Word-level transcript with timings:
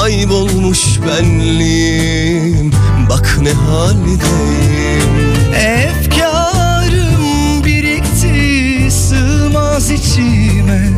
Kaybolmuş 0.00 1.00
benliğim. 1.08 2.72
Bak 3.10 3.38
ne 3.42 3.52
haldeyim. 3.52 4.20
Efkarım 5.54 7.24
birikti 7.64 8.90
sığmaz 8.90 9.90
içime. 9.90 10.88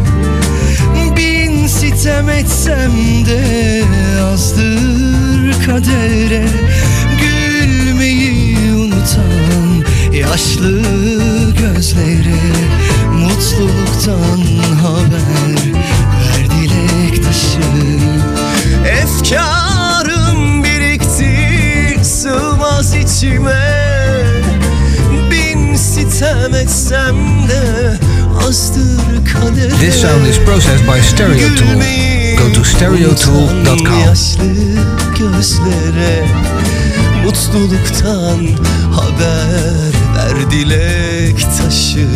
Bin 1.16 1.66
sitem 1.66 2.28
etsem 2.28 2.92
de 3.26 3.84
azdır 4.32 5.66
kadere. 5.66 6.46
Gülmeyi 7.20 8.56
unutan 8.72 9.84
yaşlı 10.12 10.82
gözlere 11.52 12.40
Mutluluktan 13.12 14.40
haber 14.82 15.47
içime 23.18 23.64
Bin 25.30 25.76
sitem 25.76 26.54
etsem 26.54 27.16
de 27.48 27.98
azdır 28.46 29.24
kadere 29.32 29.68
This 29.68 30.00
sound 30.00 30.26
is 30.26 30.38
processed 30.38 30.86
by 30.86 31.00
Stereo 31.02 31.54
Tool. 31.56 31.82
Go 32.38 32.52
to 32.52 32.64
stereotool.com. 32.64 34.00
Yaşlı 34.06 34.44
gözlere 35.18 36.26
mutluluktan 37.24 38.46
haber 38.92 39.92
ver 40.16 40.50
dilek 40.50 41.46
taşı 41.58 42.08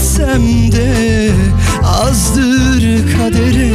etsem 0.00 0.72
de 0.72 1.30
azdır 1.84 2.82
kadere. 3.16 3.70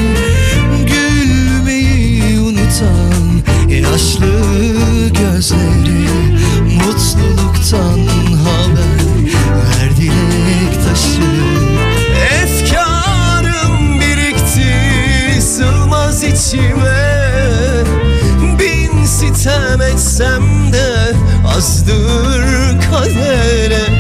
Gülmeyi 0.88 2.40
unutan 2.40 3.42
yaşlı 3.70 4.30
gözleri 5.10 6.08
Mutluluktan 6.64 8.00
haber 8.44 9.06
ver 9.56 9.98
dilek 9.98 10.74
taşı. 10.88 11.32
Efkarım 12.44 14.00
birikti 14.00 15.42
sığmaz 15.42 16.24
içime. 16.24 17.06
Bin 18.60 19.06
sitem 19.06 19.82
etsem 19.82 20.74
de 20.74 21.14
azdır 21.56 22.44
kadere 22.92 23.95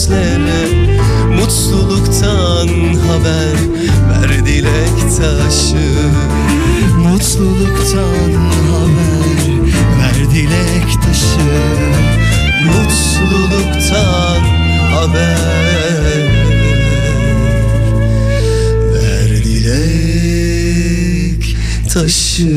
gözlere 0.00 0.62
Mutluluktan 1.36 2.68
haber 2.94 3.56
ver 4.10 4.46
dilek 4.46 4.98
taşı. 5.18 5.90
Mutluluktan 6.98 8.32
haber 8.70 9.40
ver 9.98 10.30
dilek 10.34 10.90
taşı. 11.02 11.50
Mutluluktan 12.66 14.42
haber 14.94 15.40
ver 18.92 19.30
dilek 19.44 21.42
taşı 21.94 22.50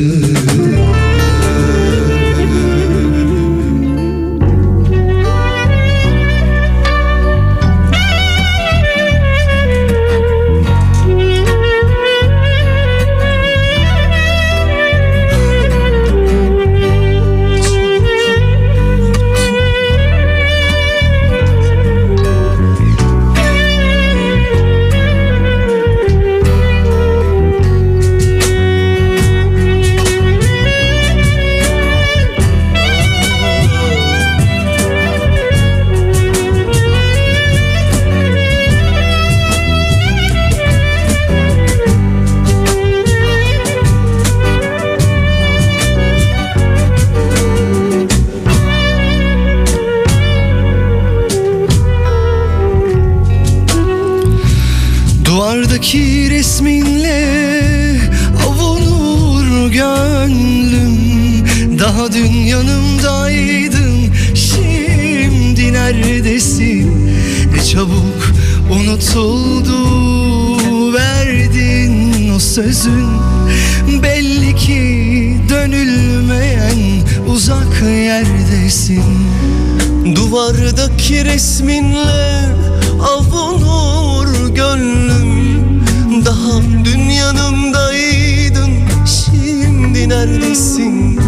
Duvardaki 80.34 81.26
resminle 81.26 82.56
avunur 83.02 84.56
gönlüm. 84.56 85.84
Daha 86.26 86.62
dün 86.86 87.00
yanımdaydın 87.00 88.72
şimdi 89.06 90.10
neredesin? 90.10 91.20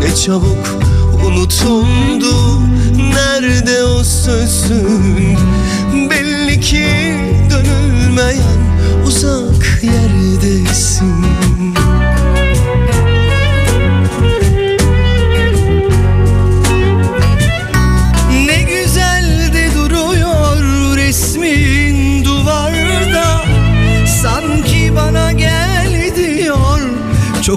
Ne 0.00 0.14
çabuk 0.24 0.82
unutuldu 1.26 2.60
Nerede 3.14 3.84
o 3.84 4.04
sözün? 4.04 5.38
Belli 6.10 6.60
ki 6.60 6.86
dönülmeyen 7.50 8.60
uzak 9.06 9.82
yerdesin 9.82 11.24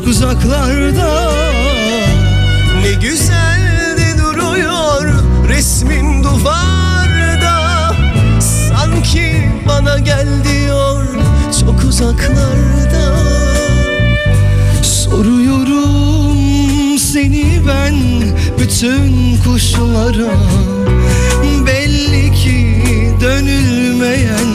uzaklarda. 0.08 1.32
Ne 2.82 2.94
güzel 2.94 3.98
de 3.98 4.18
duruyor 4.18 5.24
resmin 5.50 6.24
duvarda. 6.24 7.92
Sanki 8.40 9.52
bana 9.68 10.00
gel 10.00 10.28
diyor 10.44 11.06
çok 11.60 11.84
uzaklarda. 11.84 13.16
Soruyorum 14.82 16.38
seni 17.00 17.62
ben 17.68 17.96
bütün 18.60 19.38
kuşlara. 19.44 20.36
Belli 21.68 22.34
ki 22.34 22.84
dönülmeyen 23.22 24.48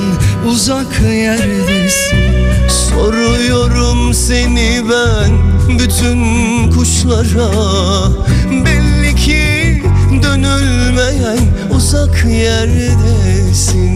uzak 0.47 1.01
yerdesin 1.01 2.20
seni 4.31 4.83
ben 4.91 5.33
bütün 5.79 6.21
kuşlara 6.71 7.51
Belli 8.65 9.15
ki 9.17 9.83
dönülmeyen 10.23 11.39
uzak 11.77 12.25
yerdesin 12.25 13.91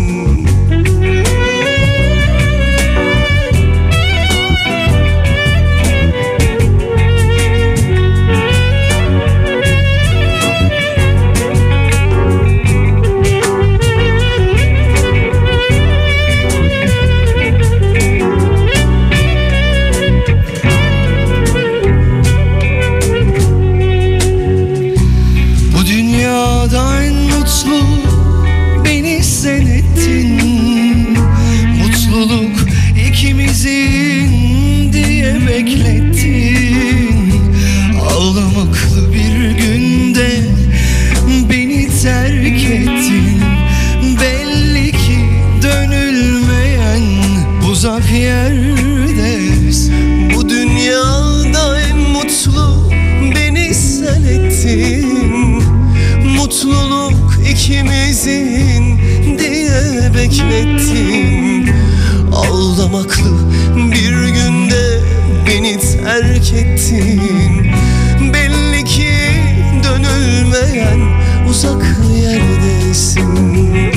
Mutluluk 56.54 57.34
ikimizin 57.50 58.98
diye 59.38 60.14
beklettin. 60.14 61.70
Ağlamaklı 62.32 63.30
bir 63.76 64.12
günde 64.12 65.00
beni 65.46 65.78
terk 65.80 66.52
ettin. 66.52 67.66
Belli 68.32 68.84
ki 68.84 69.12
dönülmeyen 69.84 71.00
uzak 71.48 71.84
yerdesin 72.22 73.93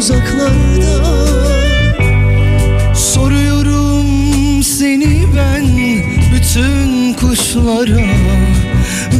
uzaklarda. 0.00 0.94
Soruyorum 2.94 4.62
seni 4.62 5.26
ben 5.36 5.66
bütün 6.34 7.14
kuşlara? 7.14 8.06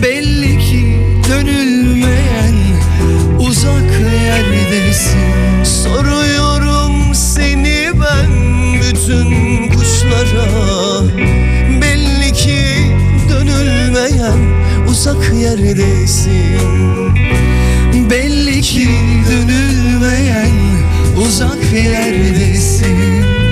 Belli 0.03 0.59
ki 0.59 0.99
dönülmeyen 1.29 2.55
uzak 3.39 3.91
yerdesin. 4.25 5.65
Soruyorum 5.65 7.15
seni 7.15 7.91
ben 7.95 8.31
bütün 8.75 9.69
kuşlara? 9.69 10.47
Belli 11.83 12.33
ki 12.33 12.61
dönülmeyen 13.31 14.39
uzak 14.89 15.33
yerdesin. 15.35 16.61
Belli 18.11 18.61
ki 18.61 18.89
dönülmeyen 19.31 20.60
uzak 21.21 21.73
yerdesin 21.73 23.50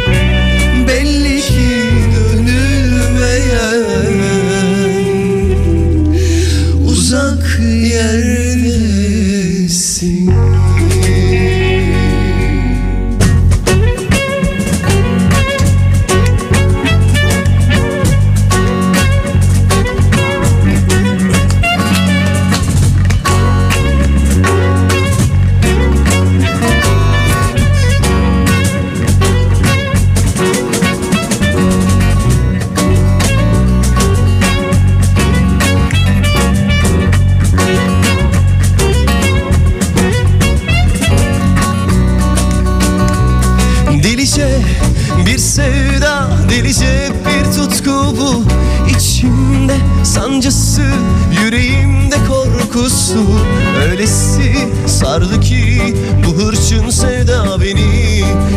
bu 56.26 56.42
hırçın 56.42 56.90
sevda 56.90 57.61
beni 57.61 58.08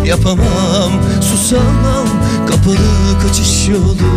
Yapamam, 0.06 0.92
susamam, 1.22 2.08
kapalı 2.48 3.20
kaçış 3.22 3.68
yolu. 3.68 4.12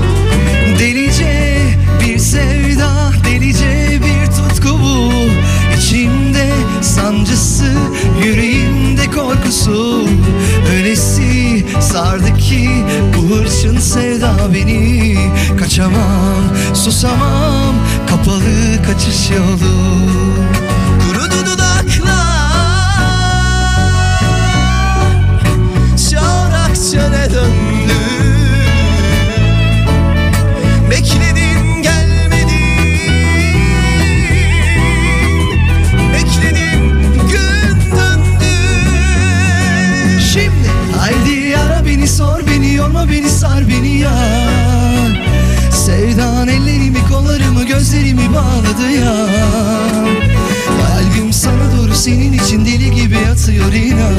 Delice 0.78 1.56
bir 2.00 2.18
sevda, 2.18 3.12
delice 3.24 4.00
bir 4.00 4.26
tutku 4.26 4.68
bu. 4.68 5.12
İçimde 5.78 6.50
sancısı, 6.82 7.72
yüreğimde 8.24 9.10
korkusu. 9.10 10.08
Öylesi 10.76 11.64
sardı 11.80 12.36
ki 12.36 12.70
bu 13.16 13.36
hırçın 13.36 13.78
sevda 13.78 14.54
beni. 14.54 15.16
Kaçamam, 15.58 16.44
susamam, 16.74 17.74
kapalı 18.08 18.82
kaçış 18.86 19.30
yolu 19.30 20.43
gözlerimi 48.14 48.34
bağladı 48.34 48.90
ya? 48.90 49.26
Kalbim 50.66 51.32
sana 51.32 51.78
doğru 51.78 51.94
senin 51.94 52.32
için 52.32 52.64
deli 52.66 52.90
gibi 52.90 53.18
atıyor 53.32 53.72
inan 53.72 54.14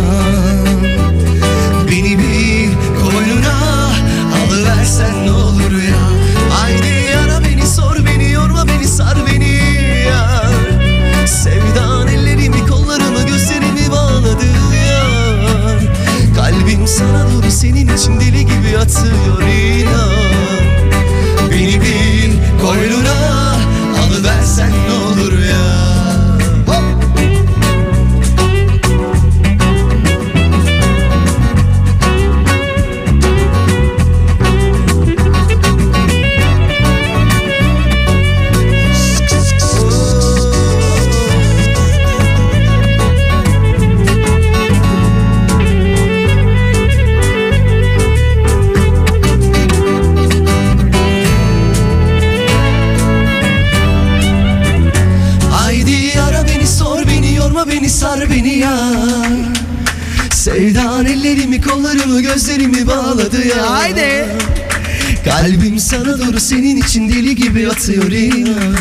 inan 67.93 68.75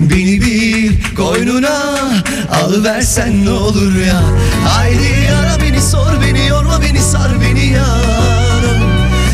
Beni 0.00 0.40
bir 0.40 1.14
koynuna 1.14 1.78
alıversen 2.64 3.44
ne 3.44 3.50
olur 3.50 3.96
ya. 4.06 4.22
Haydi 4.68 5.30
ara 5.40 5.62
beni 5.62 5.82
sor 5.82 6.22
beni 6.22 6.46
yorma 6.46 6.82
beni 6.82 7.00
sar 7.02 7.30
beni 7.40 7.66
ya 7.66 7.86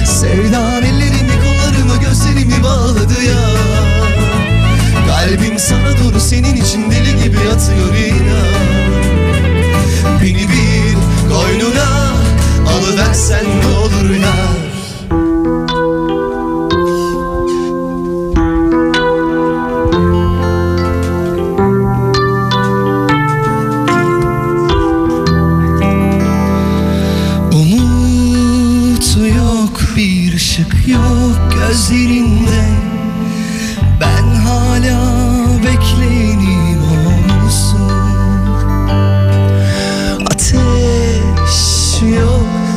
Sevdan 0.06 0.82
ellerimi 0.82 1.34
kollarımı 1.44 2.00
gözlerimi 2.00 2.62
bağladı 2.62 3.24
ya. 3.28 3.44
Kalbim 5.08 5.58
sana 5.58 5.98
doğru 6.04 6.20
senin 6.20 6.56
için 6.56 6.90
deli 6.90 7.24
gibi 7.24 7.38
atıyor 7.38 7.94
inan. 7.94 9.04
Beni 10.22 10.48
bir 10.48 10.94
koynuna 11.34 12.12
alıversen 12.68 13.44
ne 13.44 13.66
olur 13.66 14.10
ya 14.10 14.73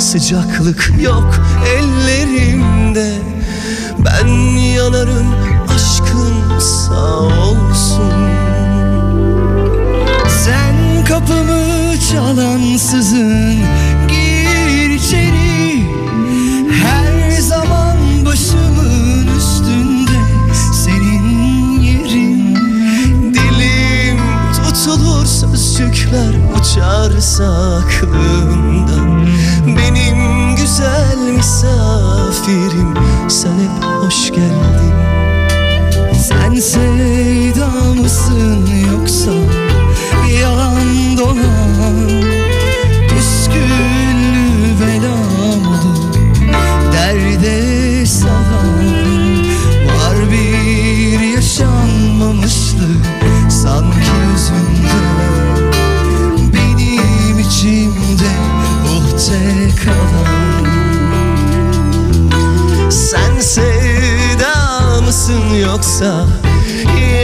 sıcaklık 0.07 0.93
yok 1.01 1.39
ellerimde. 1.77 3.13
Ben 4.05 4.27
yanarım 4.57 5.27
aşkın 5.75 6.59
sağ 6.59 7.17
olsun. 7.19 8.13
Sen 10.45 11.05
kapımı 11.05 11.99
çalansızın 12.11 13.55
gir 14.07 14.89
içeri. 14.89 15.85
Her 16.83 17.41
zaman 17.41 17.97
başımın 18.25 19.27
üstünde 19.37 20.19
senin 20.73 21.79
yerin. 21.81 22.55
Dilim 23.33 24.19
tutulur 24.53 25.17
sözcükler 25.77 26.33
uçarsa 26.59 27.77
aklımdan 27.77 29.16
Benim 29.67 30.55
güzel 30.55 31.17
misafirim 31.35 32.93
sen 33.27 33.49
hep 33.53 33.83
hoş 34.03 34.31
geldin. 34.31 34.93
Sen 36.27 36.55
yoksa 65.77 66.25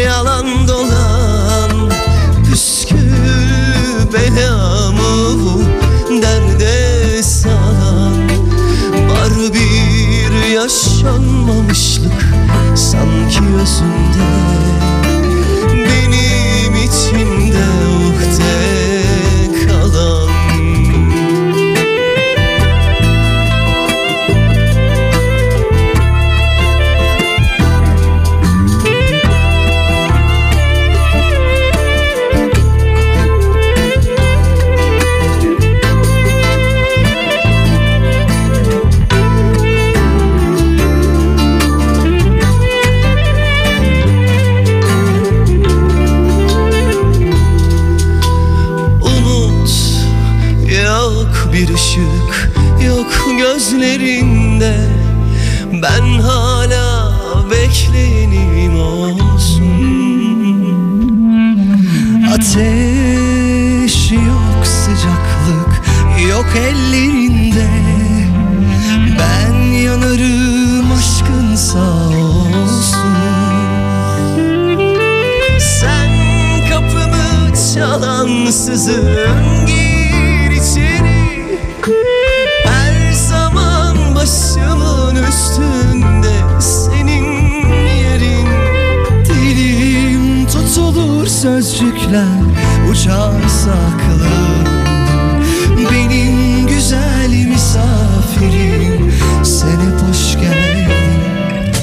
yalan 0.06 0.68
dolan 0.68 1.90
Püskül 2.50 4.14
belamı 4.14 5.64
derde 6.22 7.24
salan. 7.24 8.30
Var 9.10 9.54
bir 9.54 10.54
yaşanmamışlık 10.54 12.34
sanki 12.76 13.40
özünde 13.62 14.43
tutulur 91.74 91.94
sözcükler 91.94 92.92
uçarsa 92.92 93.72
aklım 93.72 94.74
Benim 95.92 96.68
güzel 96.68 97.46
misafirim 97.50 99.14
sen 99.44 99.68
hep 99.68 100.02
hoş 100.10 100.34
geldin. 100.34 101.74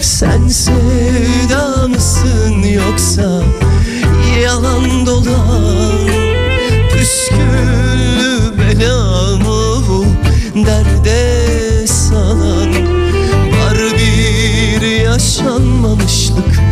Sen 0.00 0.48
sevda 0.48 1.88
mısın 1.88 2.62
yoksa 2.62 3.42
yalan 4.42 5.06
dolan? 5.06 6.08
Püsküllü 6.92 8.58
bela 8.58 9.36
mı 9.36 9.84
bu 9.88 10.04
derde 10.66 11.86
salan? 11.86 12.72
Var 13.52 13.78
bir 13.96 14.82
yaşanmamışlık 14.82 16.69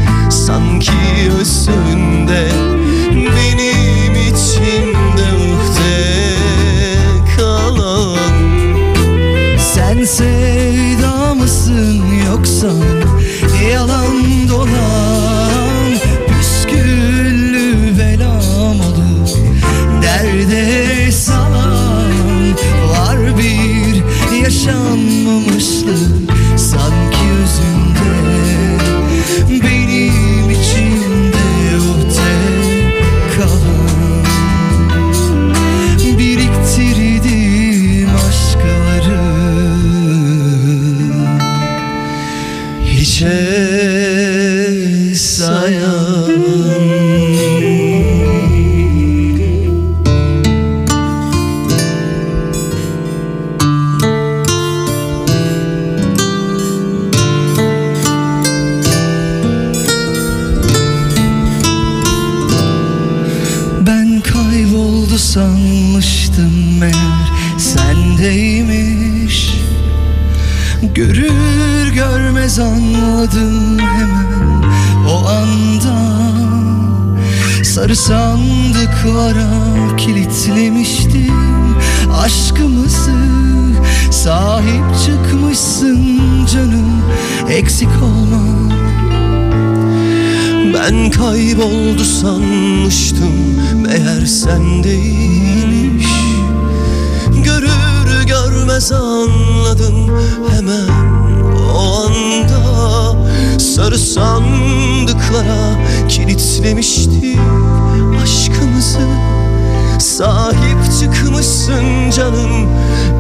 sanki 0.49 0.93
özünde 1.41 2.49
Benim 3.11 4.13
içimde 4.13 5.29
uhde 5.37 5.95
kalan. 7.37 8.19
Sen 9.59 10.05
sevda 10.05 11.35
mısın 11.35 12.03
yoksa 12.31 12.69
sanmıştım 92.23 93.33
meğer 93.75 94.27
sendeymiş 94.27 96.07
Görür 97.45 98.27
görmez 98.27 98.93
anladım 98.93 100.11
hemen 100.51 100.89
o 101.75 102.07
anda. 102.07 102.59
Sarı 103.59 103.99
sandıklara 103.99 105.87
kilitlemiştim 106.09 107.41
aşkımızı. 108.23 109.09
Sahip 109.99 110.79
çıkmışsın 111.01 112.11
canım 112.17 112.69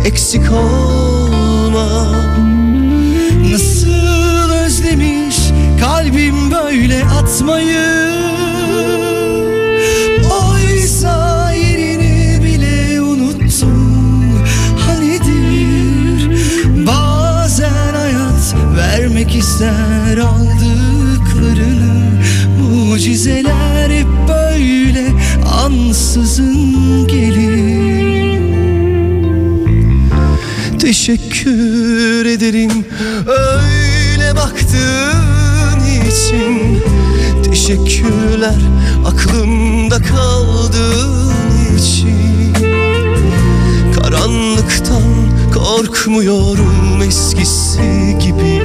eksik 0.04 0.52
olma. 0.52 2.12
Nasıl 3.50 4.50
özlemiş 4.64 5.37
kalbim 5.80 6.50
böyle 6.50 7.04
atmayı 7.04 7.97
ister 19.58 20.18
aldıklarını 20.18 21.98
Mucizeler 22.60 23.90
hep 23.90 24.06
böyle 24.28 25.08
ansızın 25.64 27.06
gelir. 27.06 28.38
Teşekkür 30.78 32.26
ederim 32.26 32.84
öyle 33.26 34.36
baktığın 34.36 35.80
için. 36.08 36.82
Teşekkürler 37.42 38.60
aklımda 39.06 39.98
kaldığın 40.02 41.32
için. 41.78 42.54
Karanlıktan 43.94 45.02
korkmuyorum 45.54 47.02
eskisi 47.02 48.18
gibi 48.20 48.62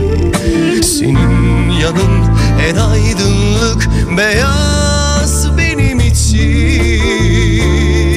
Senin 1.04 1.70
yanın 1.70 2.24
en 2.70 2.76
aydınlık 2.76 3.90
beyaz 4.18 5.58
benim 5.58 6.00
için. 6.00 7.02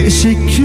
Teşekkür 0.05 0.56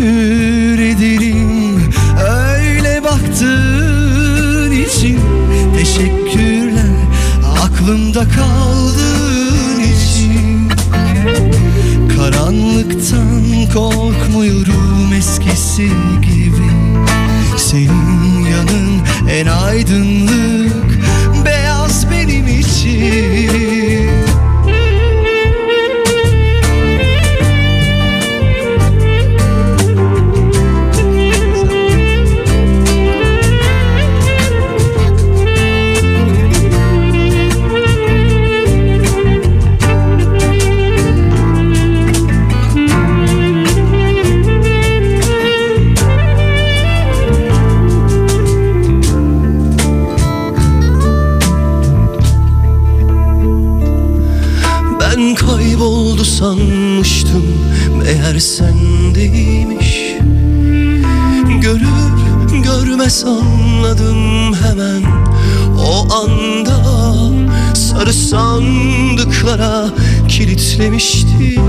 Sarı 68.01 68.13
sandıklara 68.13 69.85
kilitlemişti 70.27 71.61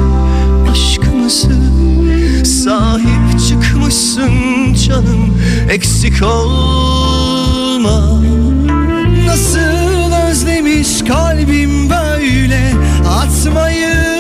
aşkımızı. 0.71 1.57
Sahip 2.45 3.41
çıkmışsın 3.49 4.75
canım 4.75 5.39
eksik 5.71 6.23
olma. 6.23 8.23
Nasıl 9.27 10.13
özlemiş 10.31 10.89
kalbim 11.09 11.91
böyle? 11.91 12.73
Atmayı 13.09 14.12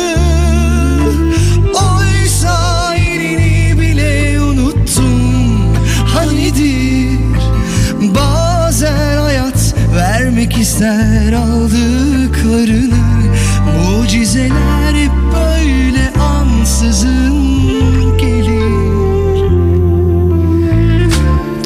ister 10.82 11.32
aldıklarını 11.32 13.02
Mucizeler 13.76 14.94
hep 14.94 15.12
böyle 15.34 16.10
ansızın 16.20 17.36
gelir. 18.18 19.44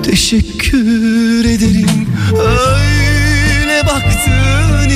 Teşekkür 0.03 1.45
ederim 1.45 2.07
öyle 2.39 3.83
baktığın 3.87 4.91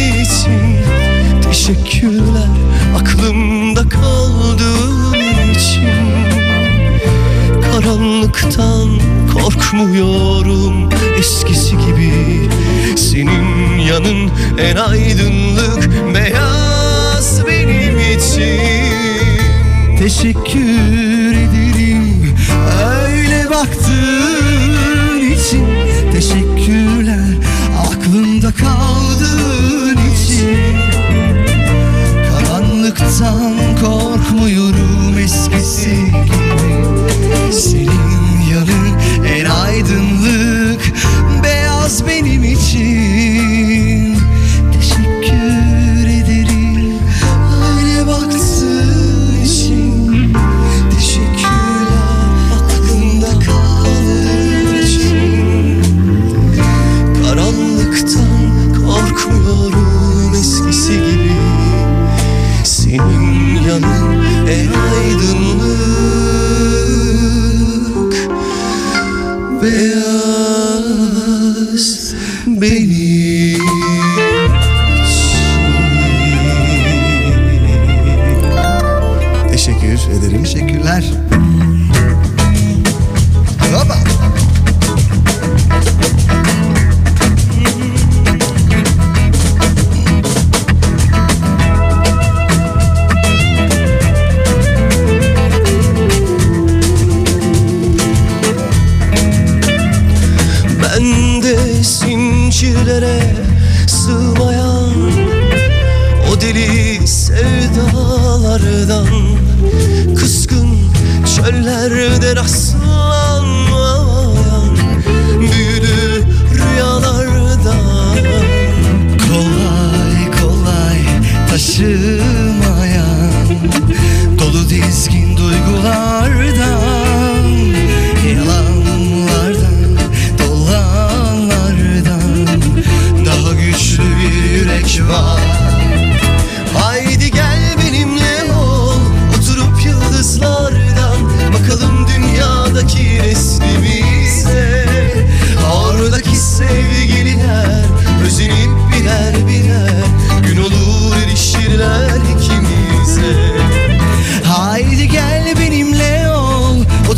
Teşekkürler 1.42 2.48
aklımda 2.96 3.88
kaldığın 3.88 5.50
için. 5.50 5.90
Karanlıktan 7.62 8.88
korkmuyorum 9.32 10.88
eskisi 11.18 11.70
gibi. 11.70 12.12
Senin 12.96 13.59
yanın 13.90 14.30
en 14.58 14.76
aydınlık 14.76 15.90
beyaz 16.14 17.46
benim 17.46 17.98
için. 17.98 18.60
Teşekkür 19.98 21.32
ederim 21.32 22.36
öyle 22.84 23.50
baktığın 23.50 25.18
için. 25.18 25.66
Teşekkürler 26.12 27.36
aklımda 27.78 28.52
kaldığın 28.52 29.98
için. 30.14 30.58
Karanlıktan 32.30 33.56
korkmuyorum 33.80 35.18
eskisi 35.18 35.90
gibi. 35.90 37.52
Senin 37.52 37.99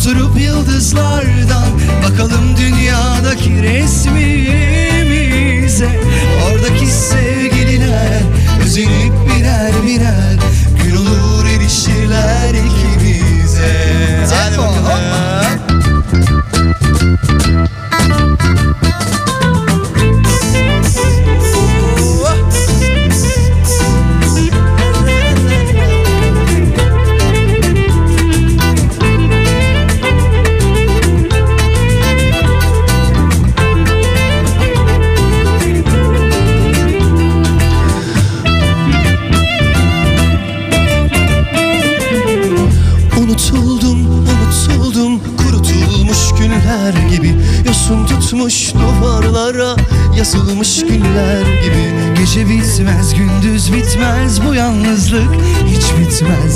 Oturup 0.03 0.41
yıldızlardan 0.41 1.81
Bakalım 2.03 2.57
dünyadaki 2.57 3.63
resmimize. 3.63 4.01
Oradaki 6.47 6.87
sevgililer 6.87 8.23
Özenip 8.65 9.13
birer 9.27 9.73
birer 9.87 10.39
Gün 10.85 10.97
olur 10.97 11.47
erişirler 11.47 12.51
ikimize. 12.51 14.27
Hadi 14.31 14.59
bakalım 14.59 15.32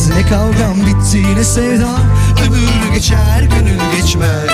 bitmez 0.07 0.17
Ne 0.17 0.29
kavgam 0.29 0.87
bitti 0.87 1.37
ne 1.37 1.45
sevdam 1.45 2.01
ömür 2.47 2.95
geçer 2.95 3.43
gönül 3.43 3.81
geçmez. 3.97 4.51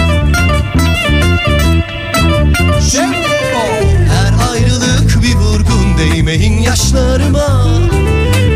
Her 4.08 4.50
ayrılık 4.50 5.22
bir 5.22 5.34
vurgun 5.34 5.98
değmeyin 5.98 6.62
yaşlarıma. 6.62 7.64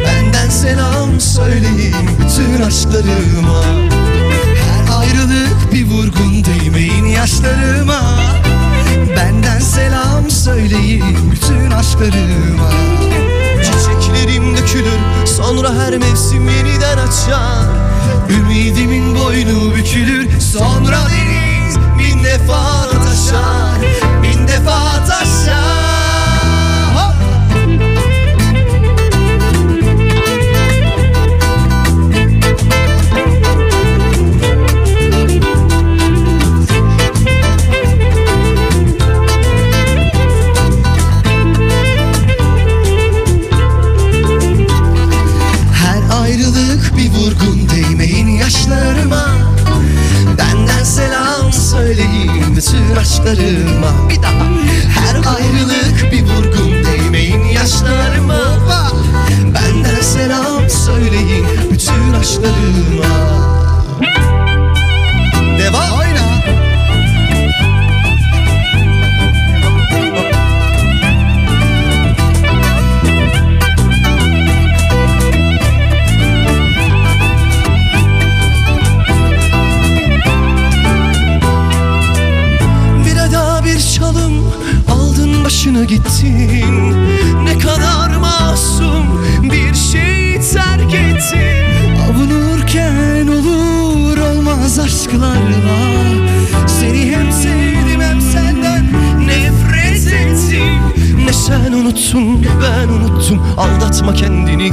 Benden 0.07 0.49
selam 0.49 1.21
söyleyin 1.21 2.09
bütün 2.21 2.63
aşklarıma. 2.63 3.65
Her 4.57 4.99
ayrılık 4.99 5.73
bir 5.73 5.87
vurgun 5.87 6.45
değmeyin 6.45 7.05
yaşlarıma. 7.05 8.01
Benden 9.17 9.59
selam 9.59 10.31
söyleyin 10.31 11.33
bütün 11.33 11.71
aşklarıma 11.71 12.71
dökülür 14.67 15.27
sonra 15.27 15.75
her 15.75 15.99
mevsim 15.99 16.49
yeniden 16.49 16.99
açar. 16.99 17.67
Ümidimin 18.31 19.15
boynu 19.15 19.75
bükülür. 19.77 20.41
Sonra 20.41 20.99
deniz 21.11 21.77
bin 21.99 22.25
defa 22.25 22.91
taşar 22.91 24.06
yaşlarıma. 53.27 54.09
Bir 54.09 54.23
daha. 54.23 54.47
Her 54.89 55.15
ayrılık 55.15 56.13
bir 56.13 56.23
vurgun 56.23 56.85
değmeyin 56.85 57.45
yaşlarıma. 57.45 58.41
Benden 59.55 60.01
selam 60.01 60.71
söyleyin 60.71 61.47
bütün 61.73 62.13
aşklarıma. 62.21 63.26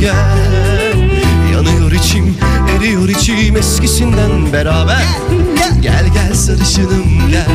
Gel. 0.04 0.98
Yanıyor 1.54 1.92
içim 1.92 2.36
eriyor 2.78 3.10
içim 3.10 3.58
eskisinden 3.58 4.54
beraber. 4.54 5.04
Gel 5.82 6.08
gel 6.14 6.34
sarışınım 6.34 7.30
gel. 7.32 7.48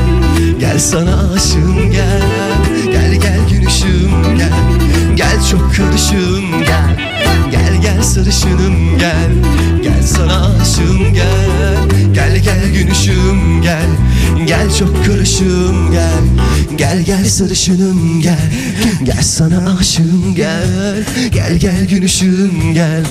Gel 0.60 0.78
sana 0.78 1.32
aşığım 1.32 1.90
gel. 1.90 2.22
Gel 2.84 3.14
gel 3.14 3.38
gün 3.50 3.68
gel. 4.38 4.52
Gel 5.14 5.44
çok 5.50 5.76
karışığım 5.76 6.64
gel. 6.64 6.96
Gel 7.50 7.82
gel 7.82 8.02
sarışınım 8.02 8.98
gel. 8.98 9.30
Gel 9.82 10.02
sana 10.02 10.46
aşığım 10.62 11.14
gel 11.14 11.97
Gel 12.14 12.38
gel 12.38 12.72
gün 12.72 12.92
gel. 13.62 13.86
Gel 14.46 14.74
çok 14.78 15.06
karışığım 15.06 15.92
gel. 15.92 16.24
Gel 16.76 17.02
gel 17.02 17.24
sarışınım 17.24 18.20
gel. 18.20 18.50
Gel 19.02 19.22
sana 19.22 19.76
aşığım 19.80 20.34
gel. 20.34 21.04
Gel 21.32 21.56
gel 21.56 21.86
gün 21.90 22.06
gel. 22.74 23.04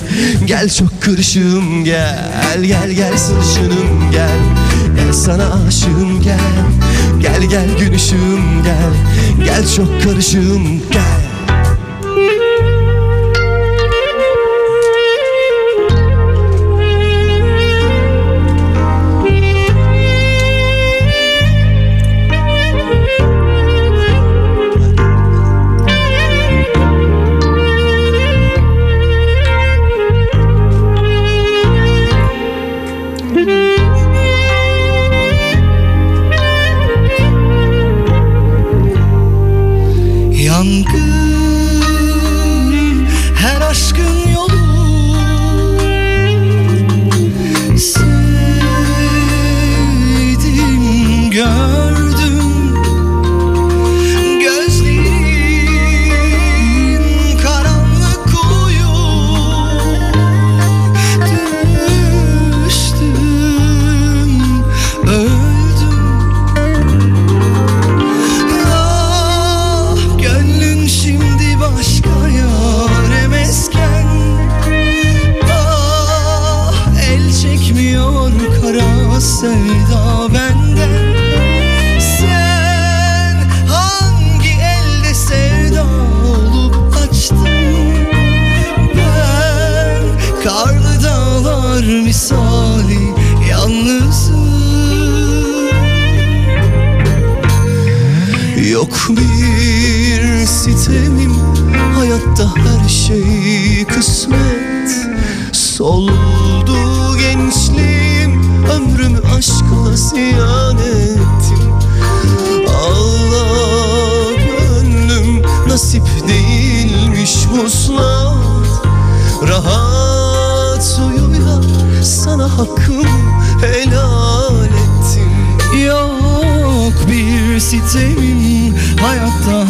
Gel 0.44 0.68
çok 0.68 1.02
karışığım 1.02 1.84
gel. 1.84 2.64
Gel 2.66 2.90
gel 2.90 3.18
sarışınım 3.18 4.10
gel. 4.12 4.38
Gel 4.96 5.12
sana 5.12 5.64
aşığım 5.66 6.22
gel. 6.22 6.38
Gel 7.20 7.42
gel 7.50 7.68
gün 7.78 7.92
gel. 8.64 8.92
Gel 9.44 9.74
çok 9.76 10.02
karışığım 10.02 10.82
gel 10.92 11.27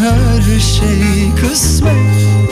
her 0.08 0.60
şey 0.60 1.34
kısmet. 1.40 2.50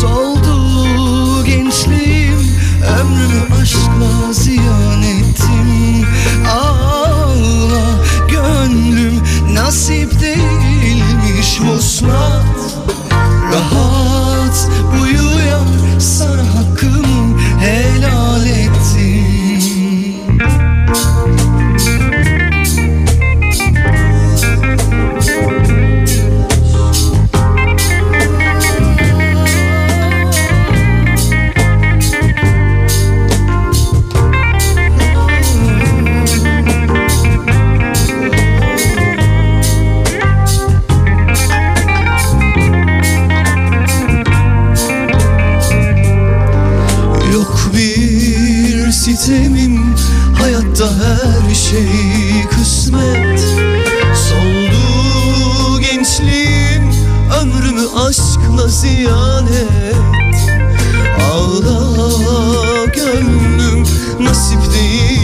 Soldu 0.00 1.44
gençliğim 1.44 2.56
Ömrümü 3.00 3.62
aşkla 3.62 4.32
ziyan 4.32 5.02
ettim. 5.02 6.06
Allah 6.48 8.04
gönlüm 8.30 9.22
Nasip 9.54 10.20
değilmiş 10.20 11.60
muslat 11.60 12.44
Rahat 13.52 14.68
uyuyan 15.02 15.66
Sana 15.98 16.42
hakkımı 16.42 17.05
Nasip 64.20 64.72
değilmiş 64.72 65.15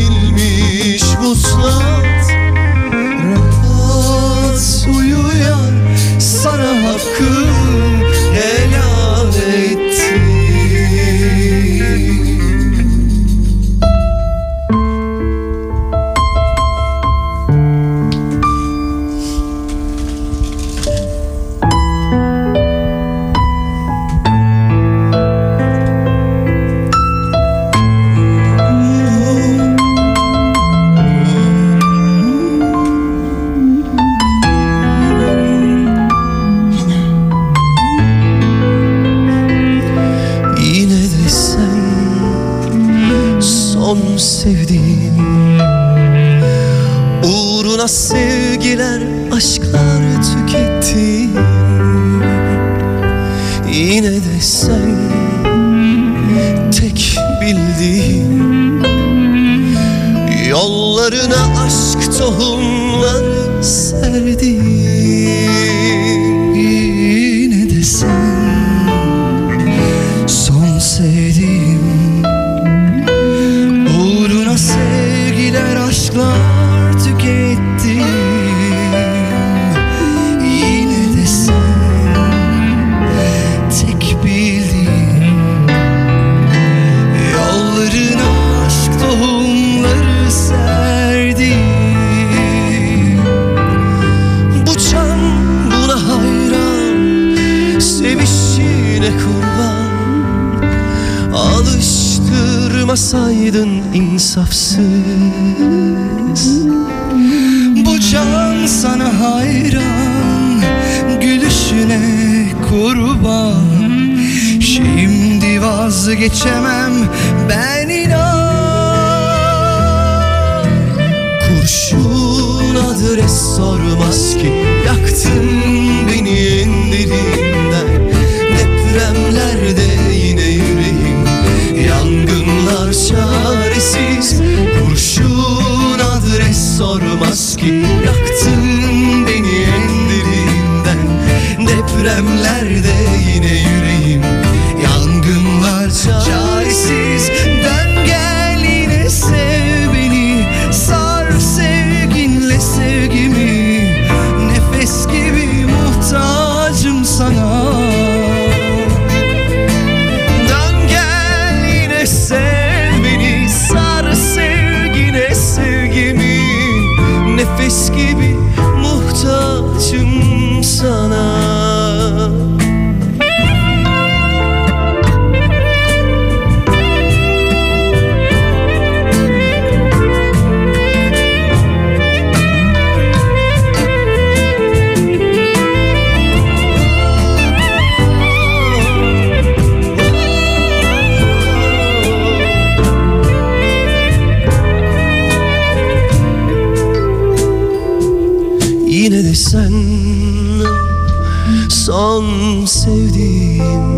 son 201.93 202.65
sevdiğim. 202.67 203.93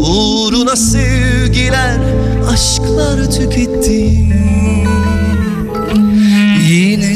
Uğruna 0.00 0.76
sevgiler, 0.76 2.00
aşklar 2.52 3.30
tükettim 3.30 4.32
Yine 6.68 7.09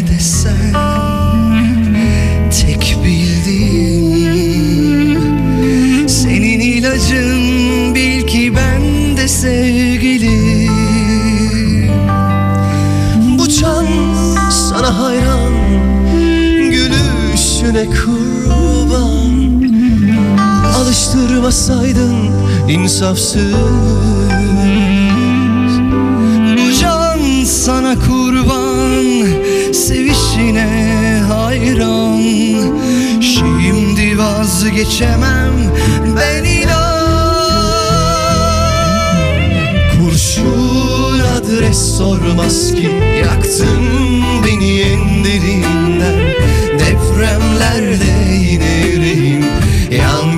Alıştırmasaydın 21.35 22.31
insafsız. 22.69 23.55
Bu 26.57 26.73
can 26.81 27.45
sana 27.45 27.95
kurban 27.95 29.27
Sevişine 29.73 31.23
hayran. 31.29 32.21
Şimdi 33.21 34.19
vazgeçemem 34.19 35.53
ben 36.17 36.45
inan. 36.45 37.05
Kurşun 39.99 41.21
adres 41.37 41.97
sormaz 41.97 42.75
ki 42.75 42.91
Yaktın 43.19 43.85
beni 44.47 44.81
en 44.81 45.25
derinden. 45.25 46.19
Depremlerde 46.79 48.35
yine 48.51 48.74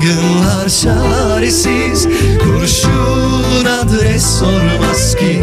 Yangınlar 0.06 0.68
çaresiz 0.68 2.08
Kurşun 2.42 3.64
adres 3.64 4.26
sormaz 4.38 5.14
ki. 5.16 5.40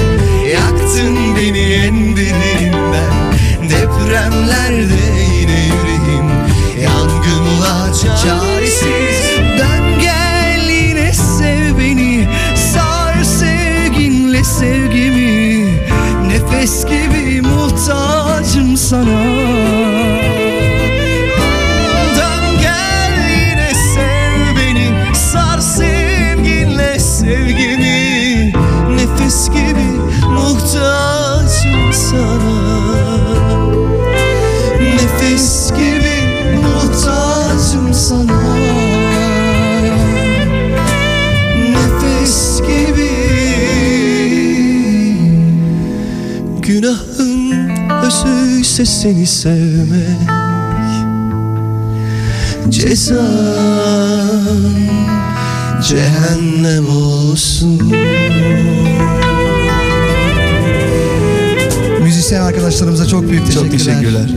Yaktın 0.54 1.36
beni 1.36 1.60
en 1.60 2.16
derinden 2.16 3.34
Depremlerde 3.70 5.24
yine 5.40 5.66
yüreğim. 5.66 6.30
Yangınlar 6.82 7.94
çaresiz 7.94 9.40
Dön 9.58 10.00
gel 10.02 10.70
yine 10.70 11.14
sev 11.14 11.78
beni. 11.80 12.28
Sar 12.74 13.24
sevginle 13.24 14.44
sevgimi. 14.44 15.74
Nefes 16.28 16.86
gibi 16.86 17.42
muhtacım 17.42 18.78
sana 18.78 19.23
özüyse 48.84 49.02
seni 49.02 49.26
sevmek 49.26 50.30
Cezan. 52.70 53.18
Cehennem 55.88 56.90
olsun. 56.90 57.94
Müzisyen 62.04 62.42
arkadaşlarımıza 62.42 63.06
çok 63.06 63.30
büyük 63.30 63.54
Çok 63.54 63.72
teşekkürler. 63.72 64.30